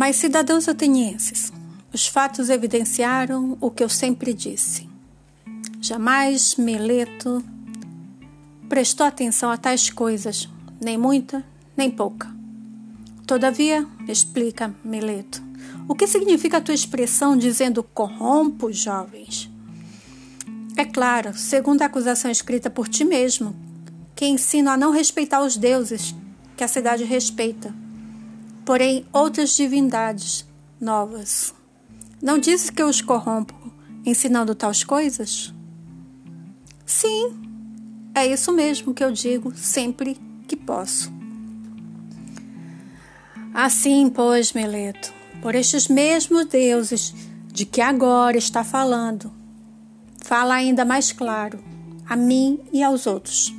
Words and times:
Mas, 0.00 0.16
cidadãos 0.16 0.66
atenienses, 0.66 1.52
os 1.92 2.06
fatos 2.06 2.48
evidenciaram 2.48 3.58
o 3.60 3.70
que 3.70 3.84
eu 3.84 3.88
sempre 3.90 4.32
disse. 4.32 4.88
Jamais 5.78 6.56
Meleto 6.56 7.44
prestou 8.66 9.06
atenção 9.06 9.50
a 9.50 9.58
tais 9.58 9.90
coisas, 9.90 10.48
nem 10.80 10.96
muita, 10.96 11.44
nem 11.76 11.90
pouca. 11.90 12.34
Todavia, 13.26 13.86
explica 14.08 14.74
Meleto, 14.82 15.42
o 15.86 15.94
que 15.94 16.06
significa 16.06 16.56
a 16.56 16.62
tua 16.62 16.72
expressão 16.72 17.36
dizendo 17.36 17.82
corrompo 17.82 18.72
jovens? 18.72 19.50
É 20.78 20.84
claro, 20.86 21.36
segundo 21.36 21.82
a 21.82 21.84
acusação 21.84 22.30
escrita 22.30 22.70
por 22.70 22.88
ti 22.88 23.04
mesmo, 23.04 23.54
que 24.16 24.24
ensino 24.24 24.70
a 24.70 24.78
não 24.78 24.92
respeitar 24.92 25.42
os 25.42 25.58
deuses 25.58 26.14
que 26.56 26.64
a 26.64 26.68
cidade 26.68 27.04
respeita, 27.04 27.74
porém 28.70 29.04
outras 29.12 29.56
divindades 29.56 30.46
novas. 30.80 31.52
Não 32.22 32.38
dizes 32.38 32.70
que 32.70 32.80
eu 32.80 32.86
os 32.86 33.00
corrompo 33.00 33.52
ensinando 34.06 34.54
tais 34.54 34.84
coisas? 34.84 35.52
Sim, 36.86 37.32
é 38.14 38.24
isso 38.28 38.52
mesmo 38.52 38.94
que 38.94 39.02
eu 39.02 39.10
digo 39.10 39.52
sempre 39.56 40.16
que 40.46 40.54
posso. 40.54 41.12
Assim, 43.52 44.08
pois, 44.08 44.52
Meleto, 44.52 45.12
por 45.42 45.56
estes 45.56 45.88
mesmos 45.88 46.46
deuses 46.46 47.12
de 47.52 47.66
que 47.66 47.80
agora 47.80 48.38
está 48.38 48.62
falando, 48.62 49.32
fala 50.22 50.54
ainda 50.54 50.84
mais 50.84 51.10
claro 51.10 51.58
a 52.08 52.14
mim 52.14 52.60
e 52.72 52.84
aos 52.84 53.08
outros. 53.08 53.52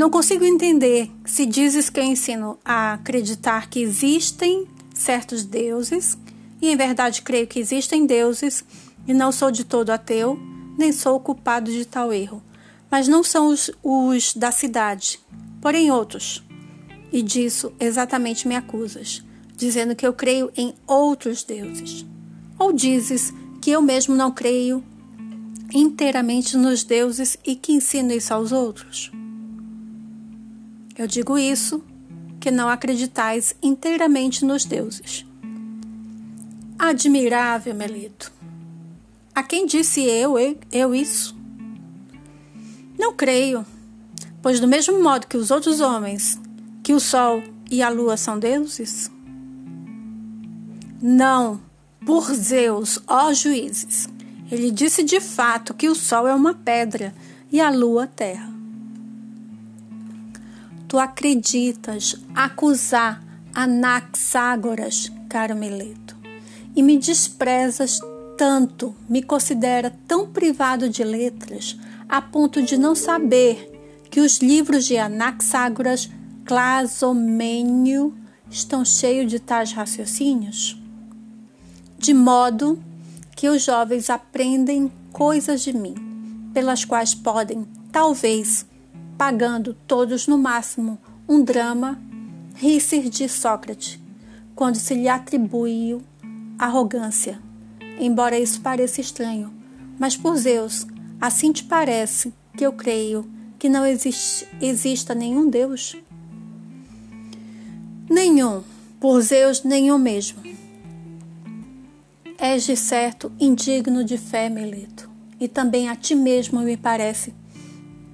Não 0.00 0.08
consigo 0.08 0.46
entender 0.46 1.10
se 1.26 1.44
dizes 1.44 1.90
que 1.90 2.00
eu 2.00 2.04
ensino 2.04 2.58
a 2.64 2.94
acreditar 2.94 3.68
que 3.68 3.80
existem 3.80 4.66
certos 4.94 5.44
deuses, 5.44 6.16
e 6.58 6.70
em 6.70 6.74
verdade 6.74 7.20
creio 7.20 7.46
que 7.46 7.58
existem 7.58 8.06
deuses, 8.06 8.64
e 9.06 9.12
não 9.12 9.30
sou 9.30 9.50
de 9.50 9.62
todo 9.62 9.90
ateu, 9.90 10.40
nem 10.78 10.90
sou 10.90 11.20
culpado 11.20 11.70
de 11.70 11.84
tal 11.84 12.14
erro. 12.14 12.42
Mas 12.90 13.08
não 13.08 13.22
são 13.22 13.48
os, 13.48 13.70
os 13.82 14.32
da 14.32 14.50
cidade, 14.50 15.20
porém 15.60 15.90
outros. 15.90 16.42
E 17.12 17.20
disso 17.20 17.70
exatamente 17.78 18.48
me 18.48 18.56
acusas, 18.56 19.22
dizendo 19.54 19.94
que 19.94 20.06
eu 20.06 20.14
creio 20.14 20.50
em 20.56 20.74
outros 20.86 21.44
deuses. 21.44 22.06
Ou 22.58 22.72
dizes 22.72 23.34
que 23.60 23.70
eu 23.70 23.82
mesmo 23.82 24.16
não 24.16 24.32
creio 24.32 24.82
inteiramente 25.74 26.56
nos 26.56 26.84
deuses 26.84 27.36
e 27.44 27.54
que 27.54 27.72
ensino 27.72 28.14
isso 28.14 28.32
aos 28.32 28.50
outros? 28.50 29.12
Eu 31.00 31.06
digo 31.06 31.38
isso, 31.38 31.82
que 32.38 32.50
não 32.50 32.68
acreditais 32.68 33.56
inteiramente 33.62 34.44
nos 34.44 34.66
deuses. 34.66 35.24
Admirável, 36.78 37.74
Melito. 37.74 38.30
A 39.34 39.42
quem 39.42 39.64
disse 39.64 40.02
eu, 40.02 40.38
eu, 40.38 40.58
eu 40.70 40.94
isso? 40.94 41.34
Não 42.98 43.14
creio, 43.14 43.64
pois 44.42 44.60
do 44.60 44.68
mesmo 44.68 45.02
modo 45.02 45.26
que 45.26 45.38
os 45.38 45.50
outros 45.50 45.80
homens, 45.80 46.38
que 46.82 46.92
o 46.92 47.00
sol 47.00 47.42
e 47.70 47.82
a 47.82 47.88
lua 47.88 48.18
são 48.18 48.38
deuses? 48.38 49.10
Não, 51.00 51.62
por 52.04 52.24
Zeus, 52.34 52.98
ó 53.06 53.32
juízes. 53.32 54.06
Ele 54.52 54.70
disse 54.70 55.02
de 55.02 55.18
fato 55.18 55.72
que 55.72 55.88
o 55.88 55.94
sol 55.94 56.28
é 56.28 56.34
uma 56.34 56.52
pedra 56.52 57.14
e 57.50 57.58
a 57.58 57.70
lua 57.70 58.06
terra. 58.06 58.59
Tu 60.90 60.98
acreditas 60.98 62.16
acusar 62.34 63.22
Anaxágoras, 63.54 65.08
caro 65.28 65.54
Mileto, 65.54 66.16
e 66.74 66.82
me 66.82 66.98
desprezas 66.98 68.00
tanto, 68.36 68.92
me 69.08 69.22
considera 69.22 69.96
tão 70.08 70.26
privado 70.26 70.88
de 70.88 71.04
letras, 71.04 71.78
a 72.08 72.20
ponto 72.20 72.60
de 72.60 72.76
não 72.76 72.96
saber 72.96 73.70
que 74.10 74.18
os 74.18 74.38
livros 74.38 74.84
de 74.84 74.98
Anaxágoras 74.98 76.10
Clasomênio 76.44 78.12
estão 78.50 78.84
cheios 78.84 79.30
de 79.30 79.38
tais 79.38 79.70
raciocínios? 79.70 80.76
De 81.96 82.12
modo 82.12 82.82
que 83.36 83.48
os 83.48 83.62
jovens 83.62 84.10
aprendem 84.10 84.90
coisas 85.12 85.60
de 85.60 85.72
mim, 85.72 85.94
pelas 86.52 86.84
quais 86.84 87.14
podem, 87.14 87.64
talvez, 87.92 88.66
pagando 89.20 89.74
todos 89.86 90.26
no 90.26 90.38
máximo 90.38 90.98
um 91.28 91.44
drama, 91.44 92.00
rir-se 92.54 93.00
de 93.10 93.28
Sócrates, 93.28 94.00
quando 94.54 94.76
se 94.76 94.94
lhe 94.94 95.10
atribui 95.10 96.00
arrogância. 96.58 97.38
Embora 97.98 98.38
isso 98.38 98.62
pareça 98.62 98.98
estranho, 98.98 99.52
mas 99.98 100.16
por 100.16 100.38
Zeus, 100.38 100.86
assim 101.20 101.52
te 101.52 101.64
parece 101.64 102.32
que 102.56 102.64
eu 102.64 102.72
creio 102.72 103.30
que 103.58 103.68
não 103.68 103.84
existe, 103.84 104.48
exista 104.58 105.14
nenhum 105.14 105.50
Deus? 105.50 105.94
Nenhum, 108.08 108.62
por 108.98 109.20
Zeus, 109.20 109.62
nenhum 109.62 109.98
mesmo. 109.98 110.40
És 112.38 112.64
de 112.64 112.74
certo 112.74 113.30
indigno 113.38 114.02
de 114.02 114.16
fé, 114.16 114.48
Meleto, 114.48 115.10
e 115.38 115.46
também 115.46 115.90
a 115.90 115.94
ti 115.94 116.14
mesmo 116.14 116.60
me 116.60 116.78
parece. 116.78 117.38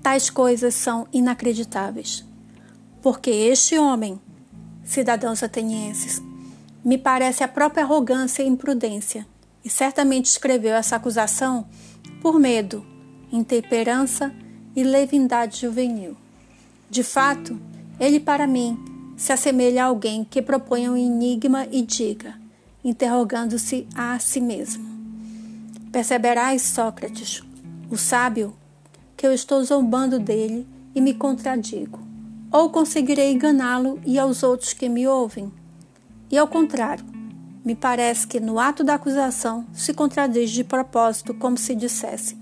Tais 0.07 0.31
coisas 0.31 0.77
são 0.77 1.09
inacreditáveis. 1.13 2.25
Porque 3.03 3.29
este 3.29 3.77
homem, 3.77 4.21
cidadãos 4.85 5.43
atenienses, 5.43 6.23
me 6.85 6.97
parece 6.97 7.43
a 7.43 7.49
própria 7.49 7.83
arrogância 7.83 8.45
e 8.45 8.47
imprudência, 8.47 9.27
e 9.65 9.69
certamente 9.69 10.27
escreveu 10.27 10.77
essa 10.77 10.95
acusação 10.95 11.67
por 12.23 12.39
medo, 12.39 12.87
intemperança 13.33 14.33
e 14.77 14.85
leviandade 14.85 15.63
juvenil. 15.63 16.17
De 16.89 17.03
fato, 17.03 17.61
ele 17.99 18.21
para 18.21 18.47
mim 18.47 18.79
se 19.17 19.33
assemelha 19.33 19.83
a 19.83 19.87
alguém 19.89 20.23
que 20.23 20.41
propõe 20.41 20.89
um 20.89 20.97
enigma 20.97 21.67
e 21.69 21.83
diga: 21.83 22.41
interrogando-se 22.85 23.89
a 23.93 24.21
si 24.21 24.41
mesmo. 24.41 24.87
Perceberás, 25.91 26.63
Sócrates, 26.63 27.43
o 27.91 27.97
sábio, 27.97 28.57
que 29.17 29.27
eu 29.27 29.33
estou 29.33 29.63
zombando 29.65 30.19
dele 30.19 30.67
e 30.95 31.01
me 31.01 31.15
contradigo. 31.15 31.99
Ou 32.53 32.71
conseguirei 32.71 33.33
enganá-lo 33.33 34.01
e 34.05 34.19
aos 34.19 34.43
outros 34.43 34.73
que 34.73 34.89
me 34.89 35.07
ouvem? 35.07 35.53
E 36.31 36.39
ao 36.39 36.47
contrário, 36.47 37.05
me 37.65 37.75
parece 37.75 38.27
que 38.27 38.39
no 38.39 38.59
ato 38.59 38.85
da 38.85 38.95
acusação 38.95 39.67
se 39.73 39.93
contradiz 39.93 40.51
de 40.51 40.63
propósito, 40.63 41.35
como 41.35 41.59
se 41.59 41.75
dissesse: 41.75 42.37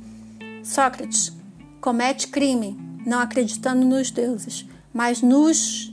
Sócrates 0.63 1.33
comete 1.81 2.29
crime, 2.29 2.79
não 3.07 3.19
acreditando 3.21 3.87
nos 3.87 4.11
deuses, 4.11 4.67
mas 4.93 5.23
nos 5.23 5.91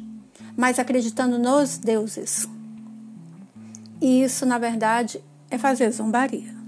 mas 0.55 0.77
acreditando 0.77 1.39
nos 1.39 1.77
deuses. 1.77 2.47
E 4.01 4.23
isso, 4.23 4.45
na 4.45 4.57
verdade, 4.57 5.23
é 5.49 5.57
fazer 5.57 5.89
zombaria. 5.91 6.60